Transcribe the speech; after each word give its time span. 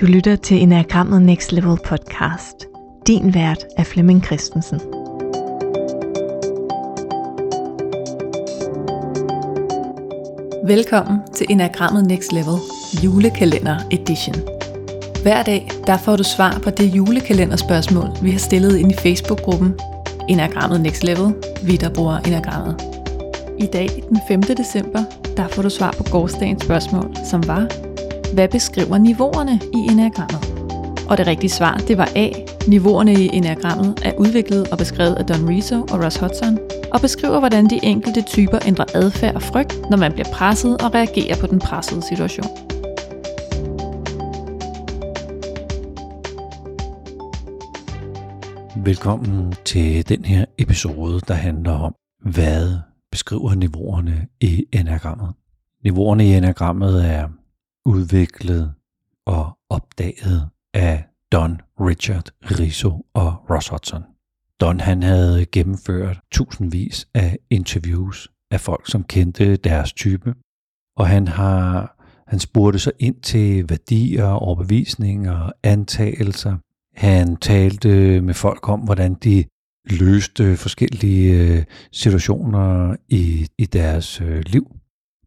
Du 0.00 0.06
lytter 0.06 0.36
til 0.36 0.62
Enagrammet 0.62 1.22
Next 1.22 1.52
Level 1.52 1.78
podcast. 1.84 2.66
Din 3.06 3.34
vært 3.34 3.64
er 3.76 3.84
Flemming 3.84 4.24
Christensen. 4.24 4.80
Velkommen 10.66 11.18
til 11.34 11.46
Enagrammet 11.50 12.06
Next 12.06 12.32
Level 12.32 12.54
julekalender 13.04 13.76
edition. 13.90 14.36
Hver 15.22 15.42
dag 15.42 15.70
der 15.86 15.98
får 15.98 16.16
du 16.16 16.22
svar 16.22 16.60
på 16.64 16.70
det 16.70 16.96
julekalenderspørgsmål, 16.96 18.08
vi 18.22 18.30
har 18.30 18.38
stillet 18.38 18.76
ind 18.76 18.92
i 18.92 18.96
Facebook-gruppen 18.96 19.80
Enagrammet 20.28 20.80
Next 20.80 21.04
Level, 21.04 21.34
vi 21.62 21.76
der 21.76 21.94
bruger 21.94 22.18
Enagrammet. 22.18 22.82
I 23.58 23.66
dag, 23.66 23.88
den 24.08 24.18
5. 24.28 24.42
december, 24.42 25.04
der 25.36 25.48
får 25.48 25.62
du 25.62 25.70
svar 25.70 25.94
på 25.98 26.02
gårdsdagens 26.10 26.64
spørgsmål, 26.64 27.16
som 27.30 27.46
var, 27.46 27.89
hvad 28.34 28.48
beskriver 28.48 28.98
niveauerne 28.98 29.60
i 29.74 29.92
enagrammet? 29.92 30.40
Og 31.10 31.18
det 31.18 31.26
rigtige 31.26 31.50
svar, 31.50 31.76
det 31.88 31.98
var 31.98 32.08
A. 32.16 32.28
Niveauerne 32.66 33.12
i 33.12 33.30
enagrammet 33.32 34.00
er 34.04 34.12
udviklet 34.18 34.68
og 34.68 34.78
beskrevet 34.78 35.14
af 35.14 35.26
Don 35.26 35.48
Rizzo 35.48 35.76
og 35.82 36.04
Ross 36.04 36.16
Hudson, 36.16 36.58
og 36.92 37.00
beskriver, 37.00 37.38
hvordan 37.38 37.70
de 37.70 37.80
enkelte 37.82 38.22
typer 38.22 38.58
ændrer 38.66 38.84
adfærd 38.94 39.34
og 39.34 39.42
frygt, 39.42 39.90
når 39.90 39.96
man 39.96 40.12
bliver 40.12 40.28
presset 40.32 40.82
og 40.82 40.94
reagerer 40.94 41.36
på 41.40 41.46
den 41.46 41.58
pressede 41.58 42.02
situation. 42.02 42.46
Velkommen 48.84 49.54
til 49.64 50.08
den 50.08 50.24
her 50.24 50.44
episode, 50.58 51.20
der 51.28 51.34
handler 51.34 51.72
om, 51.72 51.94
hvad 52.24 52.78
beskriver 53.10 53.54
niveauerne 53.54 54.26
i 54.40 54.64
enagrammet. 54.72 55.28
Niveauerne 55.84 56.26
i 56.26 56.34
enagrammet 56.34 57.06
er 57.06 57.28
udviklet 57.86 58.74
og 59.26 59.58
opdaget 59.68 60.48
af 60.74 61.04
Don 61.32 61.60
Richard 61.80 62.30
Rizzo 62.42 63.06
og 63.14 63.50
Ross 63.50 63.68
Hudson. 63.68 64.02
Don 64.60 64.80
han 64.80 65.02
havde 65.02 65.46
gennemført 65.46 66.20
tusindvis 66.32 67.08
af 67.14 67.38
interviews 67.50 68.28
af 68.50 68.60
folk, 68.60 68.90
som 68.90 69.04
kendte 69.04 69.56
deres 69.56 69.92
type, 69.92 70.34
og 70.96 71.08
han 71.08 71.28
har 71.28 71.96
han 72.30 72.38
spurgte 72.38 72.78
sig 72.78 72.92
ind 72.98 73.20
til 73.22 73.68
værdier, 73.68 74.24
overbevisninger, 74.24 75.50
antagelser. 75.62 76.56
Han 76.94 77.36
talte 77.36 78.20
med 78.20 78.34
folk 78.34 78.68
om, 78.68 78.80
hvordan 78.80 79.14
de 79.14 79.44
løste 79.90 80.56
forskellige 80.56 81.40
øh, 81.40 81.64
situationer 81.92 82.96
i, 83.08 83.46
i 83.58 83.66
deres 83.66 84.20
øh, 84.20 84.42
liv. 84.46 84.79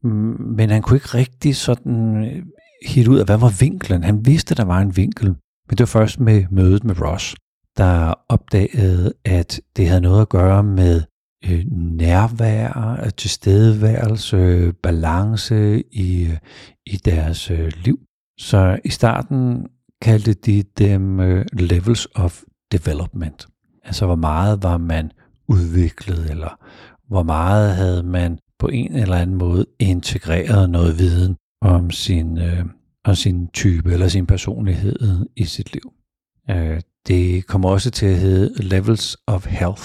Men 0.03 0.69
han 0.69 0.81
kunne 0.81 0.97
ikke 0.97 1.17
rigtig 1.17 1.55
sådan 1.55 2.25
øh, 2.25 2.43
hit 2.85 3.07
ud 3.07 3.19
af, 3.19 3.25
hvad 3.25 3.37
var 3.37 3.57
vinklen. 3.59 4.03
Han 4.03 4.25
vidste, 4.25 4.55
der 4.55 4.65
var 4.65 4.79
en 4.79 4.97
vinkel, 4.97 5.27
men 5.27 5.77
det 5.77 5.79
var 5.79 5.85
først 5.85 6.19
med 6.19 6.45
mødet 6.51 6.83
med 6.83 7.01
Ross, 7.01 7.35
der 7.77 8.13
opdagede, 8.29 9.13
at 9.25 9.61
det 9.77 9.87
havde 9.87 10.01
noget 10.01 10.21
at 10.21 10.29
gøre 10.29 10.63
med 10.63 11.01
øh, 11.45 11.65
nærvær, 11.71 12.99
øh, 13.03 13.11
tilstedeværelse, 13.17 14.73
balance 14.83 15.83
i, 15.91 16.23
øh, 16.23 16.37
i 16.85 16.97
deres 16.97 17.51
øh, 17.51 17.71
liv. 17.75 17.99
Så 18.39 18.79
i 18.85 18.89
starten 18.89 19.67
kaldte 20.01 20.33
de 20.33 20.63
dem 20.77 21.19
øh, 21.19 21.45
levels 21.53 22.07
of 22.15 22.41
development. 22.71 23.47
Altså 23.83 24.05
hvor 24.05 24.15
meget 24.15 24.63
var 24.63 24.77
man 24.77 25.11
udviklet, 25.47 26.29
eller 26.29 26.59
hvor 27.07 27.23
meget 27.23 27.75
havde 27.75 28.03
man 28.03 28.37
på 28.63 28.67
en 28.67 28.95
eller 28.95 29.15
anden 29.15 29.35
måde 29.35 29.65
integreret 29.79 30.69
noget 30.69 30.97
viden 30.97 31.35
om 31.61 31.91
sin, 31.91 32.37
øh, 32.37 32.65
om 33.03 33.15
sin 33.15 33.47
type 33.47 33.93
eller 33.93 34.07
sin 34.07 34.25
personlighed 34.25 35.25
i 35.35 35.43
sit 35.43 35.73
liv. 35.73 35.93
Øh, 36.49 36.81
det 37.07 37.47
kommer 37.47 37.69
også 37.69 37.91
til 37.91 38.05
at 38.05 38.17
hedde 38.17 38.63
levels 38.63 39.17
of 39.27 39.45
health, 39.47 39.83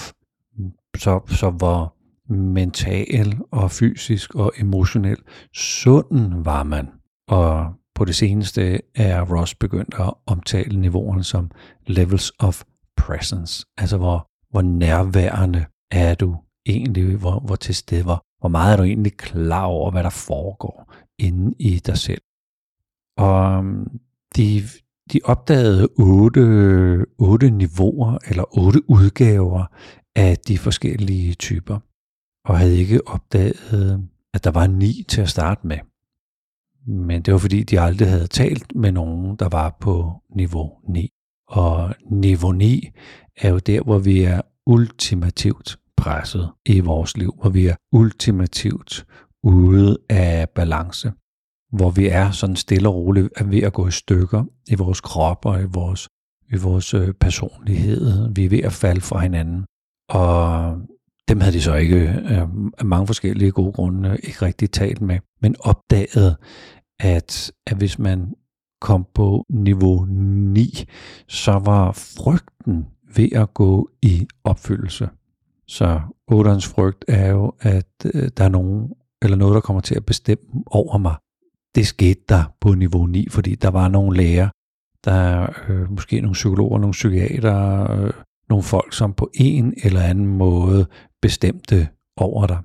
så, 0.97 1.19
så 1.27 1.49
hvor 1.49 1.95
mental 2.33 3.37
og 3.51 3.71
fysisk 3.71 4.35
og 4.35 4.53
emotionel 4.57 5.17
sund 5.53 6.43
var 6.43 6.63
man. 6.63 6.87
Og 7.27 7.73
på 7.95 8.05
det 8.05 8.15
seneste 8.15 8.79
er 8.95 9.35
Ross 9.35 9.55
begyndt 9.55 9.95
at 9.99 10.13
omtale 10.25 10.79
niveauerne 10.79 11.23
som 11.23 11.51
levels 11.87 12.31
of 12.39 12.63
presence, 12.97 13.65
altså 13.77 13.97
hvor, 13.97 14.27
hvor 14.51 14.61
nærværende 14.61 15.65
er 15.91 16.15
du 16.15 16.37
egentlig, 16.65 17.15
hvor, 17.15 17.39
hvor 17.39 17.55
til 17.55 17.75
stede, 17.75 18.03
hvor, 18.03 18.23
hvor 18.39 18.49
meget 18.49 18.73
er 18.73 18.77
du 18.77 18.83
egentlig 18.83 19.17
klar 19.17 19.65
over, 19.65 19.91
hvad 19.91 20.03
der 20.03 20.09
foregår 20.09 20.93
inde 21.19 21.55
i 21.59 21.79
dig 21.79 21.97
selv. 21.97 22.21
Og 23.17 23.57
øhm, 23.57 23.99
de, 24.35 24.61
de 25.13 25.19
opdagede 25.23 25.87
otte, 25.97 27.05
otte 27.17 27.49
niveauer 27.49 28.17
eller 28.29 28.57
otte 28.57 28.89
udgaver 28.89 29.65
af 30.15 30.37
de 30.37 30.57
forskellige 30.57 31.33
typer, 31.33 31.79
og 32.45 32.57
havde 32.57 32.77
ikke 32.77 33.07
opdaget, 33.07 34.09
at 34.33 34.43
der 34.43 34.51
var 34.51 34.67
ni 34.67 35.05
til 35.09 35.21
at 35.21 35.29
starte 35.29 35.67
med. 35.67 35.77
Men 36.87 37.21
det 37.21 37.33
var 37.33 37.37
fordi, 37.37 37.63
de 37.63 37.79
aldrig 37.79 38.09
havde 38.09 38.27
talt 38.27 38.75
med 38.75 38.91
nogen, 38.91 39.35
der 39.35 39.49
var 39.49 39.77
på 39.81 40.13
niveau 40.35 40.71
9. 40.89 41.09
Og 41.47 41.95
niveau 42.11 42.51
9 42.51 42.89
er 43.37 43.49
jo 43.49 43.59
der, 43.59 43.81
hvor 43.81 43.99
vi 43.99 44.23
er 44.23 44.41
ultimativt 44.65 45.79
presset 45.99 46.49
i 46.65 46.79
vores 46.79 47.17
liv, 47.17 47.33
hvor 47.41 47.49
vi 47.49 47.67
er 47.67 47.75
ultimativt 47.91 49.05
ude 49.43 49.97
af 50.09 50.49
balance, 50.49 51.11
hvor 51.71 51.89
vi 51.89 52.07
er 52.07 52.31
sådan 52.31 52.55
stille 52.55 52.89
og 52.89 52.95
roligt 52.95 53.29
ved 53.45 53.63
at 53.63 53.73
gå 53.73 53.87
i 53.87 53.91
stykker 53.91 54.43
i 54.69 54.75
vores 54.75 55.01
krop 55.01 55.45
og 55.45 55.61
i 55.61 55.65
vores, 55.65 56.07
i 56.53 56.57
vores 56.57 56.93
øh, 56.93 57.13
personlighed. 57.13 58.33
Vi 58.35 58.45
er 58.45 58.49
ved 58.49 58.59
at 58.59 58.73
falde 58.73 59.01
fra 59.01 59.19
hinanden. 59.19 59.65
Og 60.09 60.77
dem 61.29 61.39
havde 61.39 61.55
de 61.55 61.61
så 61.61 61.75
ikke 61.75 62.01
øh, 62.29 62.47
af 62.77 62.85
mange 62.85 63.07
forskellige 63.07 63.51
gode 63.51 63.71
grunde 63.71 64.17
ikke 64.23 64.41
rigtig 64.41 64.71
talt 64.71 65.01
med, 65.01 65.19
men 65.41 65.55
opdaget, 65.59 66.35
at, 66.99 67.51
at 67.67 67.77
hvis 67.77 67.99
man 67.99 68.33
kom 68.81 69.05
på 69.13 69.45
niveau 69.49 70.05
9, 70.09 70.85
så 71.27 71.51
var 71.51 71.91
frygten 71.91 72.87
ved 73.15 73.29
at 73.31 73.53
gå 73.53 73.89
i 74.01 74.27
opfyldelse. 74.43 75.09
Så 75.69 76.01
otterens 76.27 76.67
frygt 76.67 77.05
er 77.07 77.29
jo, 77.29 77.53
at 77.59 77.93
øh, 78.13 78.29
der 78.37 78.43
er 78.43 78.49
nogen, 78.49 78.93
eller 79.21 79.37
noget, 79.37 79.55
der 79.55 79.61
kommer 79.61 79.81
til 79.81 79.95
at 79.95 80.05
bestemme 80.05 80.63
over 80.65 80.97
mig. 80.97 81.15
Det 81.75 81.87
skete 81.87 82.21
der 82.29 82.43
på 82.61 82.73
niveau 82.73 83.05
9, 83.05 83.29
fordi 83.29 83.55
der 83.55 83.69
var 83.69 83.87
nogle 83.87 84.17
læger, 84.17 84.49
der 85.05 85.11
er 85.11 85.53
øh, 85.69 85.91
måske 85.91 86.21
nogle 86.21 86.33
psykologer, 86.33 86.79
nogle 86.79 86.91
psykiater, 86.91 87.91
øh, 87.91 88.13
nogle 88.49 88.63
folk, 88.63 88.93
som 88.93 89.13
på 89.13 89.29
en 89.33 89.73
eller 89.83 90.01
anden 90.01 90.25
måde 90.25 90.87
bestemte 91.21 91.87
over 92.17 92.47
dig. 92.47 92.59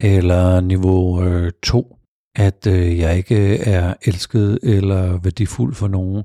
Eller 0.00 0.60
niveau 0.60 1.24
øh, 1.24 1.52
2, 1.62 1.96
at 2.36 2.66
øh, 2.66 2.98
jeg 2.98 3.16
ikke 3.16 3.52
øh, 3.52 3.58
er 3.66 3.94
elsket 4.06 4.58
eller 4.62 5.18
værdifuld 5.18 5.74
for 5.74 5.88
nogen. 5.88 6.24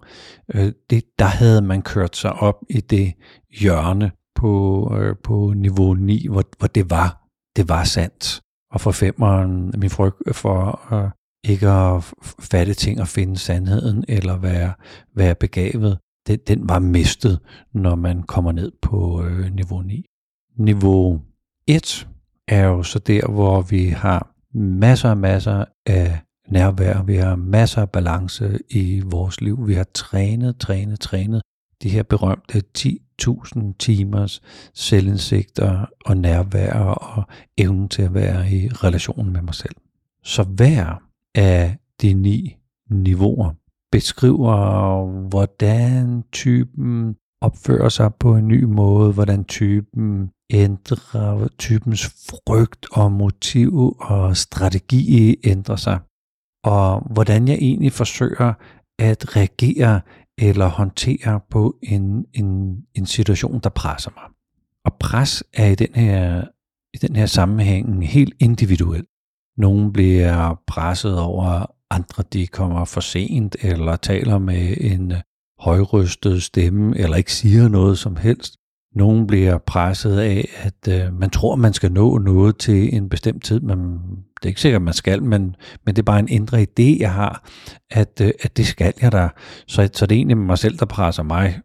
Øh, 0.53 0.71
det, 0.89 1.03
der 1.19 1.25
havde 1.25 1.61
man 1.61 1.81
kørt 1.81 2.15
sig 2.15 2.33
op 2.33 2.63
i 2.69 2.81
det 2.81 3.13
hjørne 3.59 4.11
på, 4.41 4.97
øh, 4.99 5.15
på 5.23 5.53
niveau 5.55 5.93
9, 5.93 6.27
hvor, 6.27 6.43
hvor 6.59 6.67
det 6.67 6.89
var 6.89 7.21
det 7.55 7.69
var 7.69 7.83
sandt. 7.83 8.41
Og 8.71 8.81
for 8.81 8.91
femeren, 8.91 9.73
min 9.77 9.89
frygt 9.89 10.35
for 10.35 10.93
øh, 10.93 11.09
ikke 11.43 11.69
at 11.69 12.13
fatte 12.39 12.73
ting 12.73 13.01
og 13.01 13.07
finde 13.07 13.37
sandheden 13.37 14.05
eller 14.07 14.37
være, 14.37 14.73
være 15.15 15.35
begavet, 15.35 15.97
den, 16.27 16.39
den 16.47 16.69
var 16.69 16.79
mistet, 16.79 17.39
når 17.73 17.95
man 17.95 18.23
kommer 18.23 18.51
ned 18.51 18.71
på 18.81 19.23
øh, 19.23 19.53
niveau 19.55 19.81
9. 19.81 20.05
Niveau 20.57 21.21
1 21.67 22.07
er 22.47 22.65
jo 22.65 22.83
så 22.83 22.99
der, 22.99 23.31
hvor 23.31 23.61
vi 23.61 23.87
har 23.87 24.35
masser 24.57 25.09
og 25.09 25.17
masser 25.17 25.65
af 25.85 26.19
nærvær, 26.49 27.03
vi 27.03 27.15
har 27.15 27.35
masser 27.35 27.81
af 27.81 27.89
balance 27.89 28.59
i 28.69 29.01
vores 29.05 29.41
liv, 29.41 29.67
vi 29.67 29.73
har 29.73 29.87
trænet, 29.93 30.57
trænet, 30.57 30.99
trænet 30.99 31.41
de 31.83 31.89
her 31.89 32.03
berømte 32.03 32.61
1000 33.21 33.73
timers 33.73 34.41
selvindsigter 34.73 35.85
og 36.05 36.17
nærvær 36.17 36.73
og 36.73 37.23
evnen 37.57 37.89
til 37.89 38.01
at 38.01 38.13
være 38.13 38.51
i 38.51 38.67
relation 38.67 39.33
med 39.33 39.41
mig 39.41 39.55
selv. 39.55 39.75
Så 40.23 40.43
hver 40.43 41.01
af 41.35 41.77
de 42.01 42.13
ni 42.13 42.57
niveauer 42.89 43.53
beskriver, 43.91 45.05
hvordan 45.29 46.23
typen 46.31 47.15
opfører 47.41 47.89
sig 47.89 48.13
på 48.15 48.35
en 48.35 48.47
ny 48.47 48.63
måde, 48.63 49.13
hvordan 49.13 49.43
typen 49.43 50.29
ændrer, 50.49 51.47
typens 51.57 52.05
frygt 52.05 52.85
og 52.91 53.11
motiv 53.11 53.95
og 53.99 54.37
strategi 54.37 55.35
ændrer 55.43 55.75
sig, 55.75 55.99
og 56.63 57.07
hvordan 57.13 57.47
jeg 57.47 57.57
egentlig 57.61 57.91
forsøger 57.91 58.53
at 58.99 59.35
reagere 59.35 60.01
eller 60.37 60.67
håndtere 60.67 61.39
på 61.51 61.75
en, 61.83 62.25
en, 62.33 62.77
en 62.95 63.05
situation, 63.05 63.59
der 63.63 63.69
presser 63.69 64.11
mig. 64.15 64.23
Og 64.85 64.93
pres 64.99 65.43
er 65.53 65.67
i 65.67 65.75
den 65.75 65.95
her, 65.95 66.43
i 66.93 66.97
den 67.07 67.15
her 67.15 67.25
sammenhæng 67.25 68.07
helt 68.07 68.33
individuel. 68.39 69.05
Nogle 69.57 69.93
bliver 69.93 70.61
presset 70.67 71.19
over, 71.19 71.65
andre 71.89 72.23
de 72.33 72.47
kommer 72.47 72.85
for 72.85 73.01
sent, 73.01 73.55
eller 73.61 73.95
taler 73.95 74.37
med 74.37 74.77
en 74.79 75.13
højrystet 75.59 76.43
stemme, 76.43 76.97
eller 76.97 77.15
ikke 77.15 77.33
siger 77.33 77.67
noget 77.67 77.97
som 77.97 78.15
helst. 78.15 78.57
Nogen 78.95 79.27
bliver 79.27 79.57
presset 79.57 80.19
af, 80.19 80.49
at 80.57 80.87
øh, 80.93 81.13
man 81.13 81.29
tror, 81.29 81.55
man 81.55 81.73
skal 81.73 81.91
nå 81.91 82.17
noget 82.17 82.57
til 82.57 82.95
en 82.95 83.09
bestemt 83.09 83.43
tid, 83.43 83.59
men 83.59 83.79
det 84.35 84.43
er 84.43 84.47
ikke 84.47 84.61
sikkert, 84.61 84.81
man 84.81 84.93
skal, 84.93 85.23
men, 85.23 85.55
men 85.85 85.95
det 85.95 85.99
er 85.99 86.03
bare 86.05 86.19
en 86.19 86.29
indre 86.29 86.61
idé, 86.61 86.99
jeg 86.99 87.13
har, 87.13 87.49
at, 87.91 88.21
øh, 88.21 88.31
at 88.41 88.57
det 88.57 88.67
skal 88.67 88.93
jeg 89.01 89.11
da. 89.11 89.29
Så, 89.67 89.89
så 89.93 90.05
det 90.05 90.15
er 90.15 90.19
egentlig 90.19 90.37
mig 90.37 90.57
selv, 90.57 90.77
der 90.77 90.85
presser 90.85 91.23
mig 91.23 91.61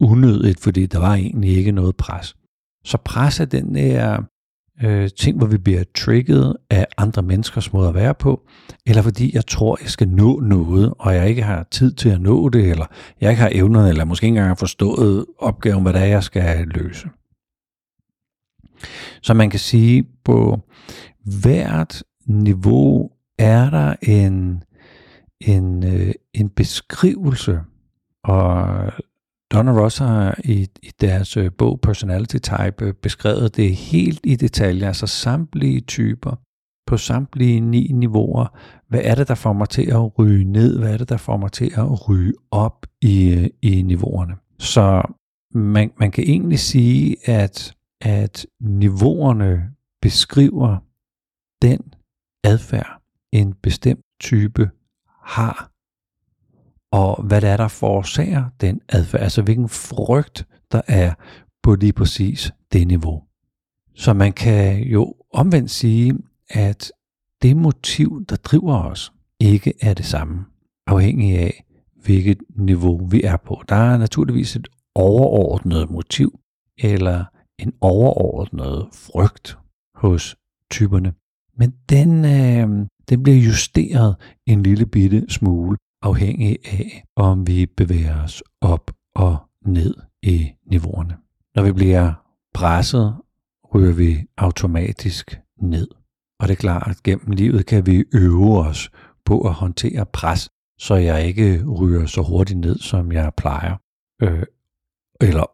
unødigt, 0.00 0.60
fordi 0.60 0.86
der 0.86 0.98
var 0.98 1.14
egentlig 1.14 1.56
ikke 1.56 1.72
noget 1.72 1.96
pres. 1.96 2.36
Så 2.84 2.98
pres 3.04 3.40
er 3.40 3.44
den 3.44 3.74
der 3.74 4.22
øh, 4.82 5.10
ting, 5.18 5.38
hvor 5.38 5.46
vi 5.46 5.58
bliver 5.58 5.84
trigget 5.94 6.56
af 6.70 6.86
andre 6.96 7.22
menneskers 7.22 7.72
måde 7.72 7.88
at 7.88 7.94
være 7.94 8.14
på, 8.14 8.42
eller 8.86 9.02
fordi 9.02 9.34
jeg 9.34 9.46
tror, 9.46 9.78
jeg 9.82 9.90
skal 9.90 10.08
nå 10.08 10.40
noget, 10.40 10.94
og 10.98 11.14
jeg 11.14 11.28
ikke 11.28 11.42
har 11.42 11.66
tid 11.70 11.92
til 11.92 12.08
at 12.08 12.20
nå 12.20 12.48
det, 12.48 12.70
eller 12.70 12.86
jeg 13.20 13.30
ikke 13.30 13.42
har 13.42 13.50
evnerne, 13.52 13.88
eller 13.88 14.04
måske 14.04 14.24
ikke 14.24 14.32
engang 14.32 14.48
har 14.48 14.54
forstået 14.54 15.26
opgaven, 15.38 15.82
hvad 15.82 15.92
det 15.92 16.02
er, 16.02 16.06
jeg 16.06 16.22
skal 16.22 16.66
løse. 16.66 17.08
Så 19.22 19.34
man 19.34 19.50
kan 19.50 19.60
sige, 19.60 20.04
på 20.24 20.60
hvert 21.40 22.02
niveau 22.26 23.10
er 23.38 23.70
der 23.70 23.94
en, 24.02 24.62
en, 25.40 25.84
øh, 25.84 26.14
en 26.34 26.48
beskrivelse, 26.48 27.60
og 28.24 28.92
Donna 29.56 29.72
Ross 29.72 29.98
har 29.98 30.40
i, 30.44 30.68
i 30.82 30.90
deres 31.00 31.36
øh, 31.36 31.50
bog 31.58 31.80
Personality 31.80 32.36
Type 32.36 32.84
øh, 32.84 32.94
beskrevet 32.94 33.56
det 33.56 33.76
helt 33.76 34.20
i 34.24 34.36
detaljer, 34.36 34.86
altså 34.86 35.06
samtlige 35.06 35.80
typer 35.80 36.36
på 36.86 36.96
samtlige 36.96 37.60
ni 37.60 37.92
niveauer. 37.92 38.58
Hvad 38.88 39.00
er 39.04 39.14
det, 39.14 39.28
der 39.28 39.34
får 39.34 39.52
mig 39.52 39.68
til 39.68 39.90
at 39.90 40.18
ryge 40.18 40.44
ned? 40.44 40.78
Hvad 40.78 40.92
er 40.92 40.98
det, 40.98 41.08
der 41.08 41.16
får 41.16 41.36
mig 41.36 41.52
til 41.52 41.72
at 41.76 42.08
ryge 42.08 42.32
op 42.50 42.86
i, 43.00 43.30
øh, 43.30 43.50
i 43.62 43.82
niveauerne? 43.82 44.34
Så 44.58 45.02
man, 45.54 45.90
man 45.98 46.10
kan 46.10 46.24
egentlig 46.24 46.58
sige, 46.58 47.16
at, 47.28 47.74
at 48.00 48.46
niveauerne 48.60 49.70
beskriver 50.02 50.76
den 51.62 51.80
adfærd, 52.44 53.02
en 53.32 53.54
bestemt 53.62 54.04
type 54.20 54.70
har 55.22 55.75
og 56.92 57.22
hvad 57.22 57.40
det 57.40 57.50
er, 57.50 57.56
der 57.56 57.68
forårsager 57.68 58.44
den 58.60 58.80
adfærd, 58.88 59.22
altså 59.22 59.42
hvilken 59.42 59.68
frygt 59.68 60.46
der 60.72 60.80
er 60.86 61.14
på 61.62 61.74
lige 61.74 61.92
præcis 61.92 62.52
det 62.72 62.86
niveau. 62.86 63.22
Så 63.94 64.12
man 64.12 64.32
kan 64.32 64.82
jo 64.82 65.14
omvendt 65.32 65.70
sige, 65.70 66.14
at 66.50 66.92
det 67.42 67.56
motiv, 67.56 68.24
der 68.28 68.36
driver 68.36 68.82
os, 68.82 69.12
ikke 69.40 69.72
er 69.80 69.94
det 69.94 70.06
samme, 70.06 70.44
afhængig 70.86 71.38
af, 71.38 71.64
hvilket 72.04 72.38
niveau 72.56 73.06
vi 73.06 73.22
er 73.22 73.36
på. 73.36 73.62
Der 73.68 73.76
er 73.76 73.98
naturligvis 73.98 74.56
et 74.56 74.68
overordnet 74.94 75.90
motiv, 75.90 76.40
eller 76.78 77.24
en 77.58 77.72
overordnet 77.80 78.88
frygt 78.92 79.58
hos 79.94 80.36
typerne. 80.70 81.12
Men 81.58 81.74
den, 81.88 82.24
øh, 82.24 82.86
den 83.08 83.22
bliver 83.22 83.38
justeret 83.38 84.16
en 84.46 84.62
lille 84.62 84.86
bitte 84.86 85.24
smule 85.28 85.76
afhængig 86.06 86.58
af, 86.64 87.04
om 87.16 87.46
vi 87.46 87.66
bevæger 87.66 88.22
os 88.22 88.42
op 88.60 88.90
og 89.14 89.36
ned 89.66 89.94
i 90.22 90.52
niveauerne. 90.70 91.16
Når 91.54 91.62
vi 91.62 91.72
bliver 91.72 92.12
presset, 92.54 93.16
ryger 93.74 93.92
vi 93.92 94.18
automatisk 94.36 95.40
ned. 95.60 95.88
Og 96.40 96.48
det 96.48 96.54
er 96.54 96.60
klart, 96.60 96.90
at 96.90 97.02
gennem 97.02 97.30
livet 97.30 97.66
kan 97.66 97.86
vi 97.86 98.04
øve 98.14 98.58
os 98.58 98.90
på 99.24 99.40
at 99.40 99.52
håndtere 99.52 100.06
pres, 100.06 100.48
så 100.78 100.94
jeg 100.94 101.26
ikke 101.26 101.64
ryger 101.64 102.06
så 102.06 102.22
hurtigt 102.22 102.58
ned, 102.58 102.78
som 102.78 103.12
jeg 103.12 103.32
plejer. 103.36 103.76
Øh, 104.22 104.42
eller, 105.20 105.44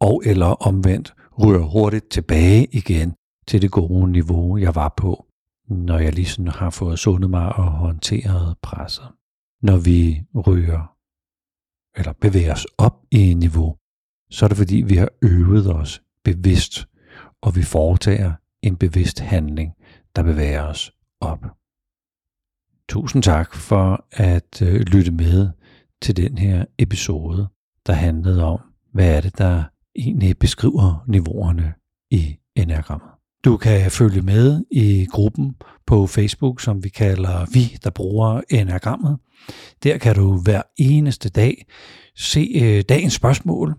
og 0.00 0.22
eller 0.26 0.46
omvendt 0.46 1.14
ryger 1.42 1.60
hurtigt 1.60 2.08
tilbage 2.10 2.66
igen 2.72 3.14
til 3.46 3.62
det 3.62 3.70
gode 3.70 4.10
niveau, 4.12 4.56
jeg 4.56 4.74
var 4.74 4.94
på, 4.96 5.26
når 5.68 5.98
jeg 5.98 6.14
lige 6.14 6.26
sådan 6.26 6.48
har 6.48 6.70
fået 6.70 6.98
sundet 6.98 7.30
mig 7.30 7.56
og 7.56 7.64
håndteret 7.64 8.56
presset 8.62 9.15
når 9.62 9.76
vi 9.76 10.22
ryger 10.46 10.96
eller 11.96 12.12
bevæger 12.12 12.52
os 12.52 12.66
op 12.78 13.02
i 13.10 13.18
en 13.18 13.38
niveau, 13.38 13.76
så 14.30 14.46
er 14.46 14.48
det 14.48 14.56
fordi, 14.56 14.76
vi 14.76 14.96
har 14.96 15.08
øvet 15.22 15.74
os 15.74 16.02
bevidst, 16.24 16.88
og 17.40 17.56
vi 17.56 17.62
foretager 17.62 18.32
en 18.62 18.76
bevidst 18.76 19.20
handling, 19.20 19.72
der 20.16 20.22
bevæger 20.22 20.62
os 20.62 20.92
op. 21.20 21.44
Tusind 22.88 23.22
tak 23.22 23.54
for 23.54 24.06
at 24.10 24.62
øh, 24.62 24.80
lytte 24.80 25.10
med 25.10 25.50
til 26.02 26.16
den 26.16 26.38
her 26.38 26.64
episode, 26.78 27.48
der 27.86 27.92
handlede 27.92 28.44
om, 28.44 28.60
hvad 28.92 29.16
er 29.16 29.20
det, 29.20 29.38
der 29.38 29.64
egentlig 29.96 30.38
beskriver 30.38 31.04
niveauerne 31.08 31.74
i 32.10 32.36
enagrammet. 32.54 33.15
Du 33.46 33.56
kan 33.56 33.90
følge 33.90 34.22
med 34.22 34.64
i 34.70 35.06
gruppen 35.10 35.56
på 35.86 36.06
Facebook, 36.06 36.60
som 36.60 36.84
vi 36.84 36.88
kalder 36.88 37.46
Vi, 37.52 37.76
der 37.84 37.90
bruger 37.90 38.40
enagrammet. 38.50 39.18
Der 39.82 39.98
kan 39.98 40.14
du 40.14 40.38
hver 40.38 40.62
eneste 40.78 41.28
dag 41.28 41.66
se 42.16 42.52
øh, 42.62 42.82
dagens 42.88 43.12
spørgsmål, 43.12 43.74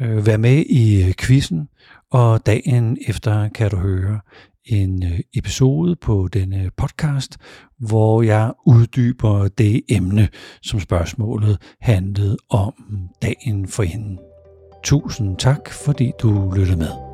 øh, 0.00 0.26
være 0.26 0.38
med 0.38 0.64
i 0.68 1.14
quizzen, 1.18 1.68
og 2.10 2.46
dagen 2.46 2.98
efter 3.08 3.48
kan 3.48 3.70
du 3.70 3.76
høre 3.76 4.20
en 4.64 5.02
øh, 5.02 5.20
episode 5.34 5.96
på 5.96 6.28
denne 6.32 6.70
podcast, 6.76 7.36
hvor 7.78 8.22
jeg 8.22 8.52
uddyber 8.66 9.48
det 9.48 9.82
emne, 9.88 10.28
som 10.62 10.80
spørgsmålet 10.80 11.58
handlede 11.80 12.36
om 12.50 12.72
dagen 13.22 13.68
for 13.68 13.82
hende. 13.82 14.18
Tusind 14.84 15.36
tak, 15.36 15.70
fordi 15.70 16.12
du 16.22 16.52
lyttede 16.56 16.78
med. 16.78 17.05